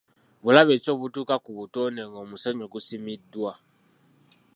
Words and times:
Bulabe 0.43 0.73
ki 0.83 0.89
obutuuka 0.95 1.35
ku 1.43 1.51
butonde 1.57 2.01
ng'omusenyu 2.05 2.65
gusimiddwa? 2.73 3.51